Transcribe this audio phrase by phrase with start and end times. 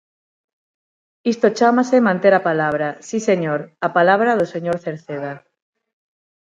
[1.33, 5.33] Isto chámase manter a palabra, si señor, a palabra do señor Cerceda.